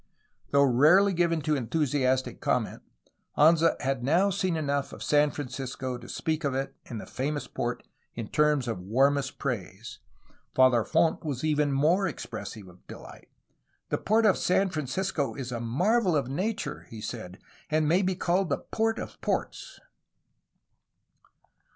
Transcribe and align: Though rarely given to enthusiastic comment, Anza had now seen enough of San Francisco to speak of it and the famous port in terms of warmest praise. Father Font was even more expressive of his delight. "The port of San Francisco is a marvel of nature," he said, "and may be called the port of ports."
Though 0.49 0.63
rarely 0.63 1.13
given 1.13 1.41
to 1.43 1.55
enthusiastic 1.55 2.41
comment, 2.41 2.81
Anza 3.37 3.79
had 3.83 4.03
now 4.03 4.31
seen 4.31 4.55
enough 4.57 4.93
of 4.93 5.03
San 5.03 5.29
Francisco 5.29 5.99
to 5.99 6.09
speak 6.09 6.43
of 6.43 6.55
it 6.55 6.73
and 6.87 6.99
the 6.99 7.05
famous 7.05 7.45
port 7.45 7.83
in 8.15 8.27
terms 8.29 8.67
of 8.67 8.79
warmest 8.79 9.37
praise. 9.37 9.99
Father 10.55 10.83
Font 10.83 11.23
was 11.23 11.43
even 11.43 11.71
more 11.71 12.07
expressive 12.07 12.67
of 12.67 12.77
his 12.77 12.85
delight. 12.87 13.29
"The 13.89 13.99
port 13.99 14.25
of 14.25 14.39
San 14.39 14.69
Francisco 14.71 15.35
is 15.35 15.51
a 15.51 15.59
marvel 15.59 16.15
of 16.15 16.27
nature," 16.27 16.87
he 16.89 16.99
said, 16.99 17.37
"and 17.69 17.87
may 17.87 18.01
be 18.01 18.15
called 18.15 18.49
the 18.49 18.57
port 18.57 18.97
of 18.97 19.21
ports." 19.21 19.79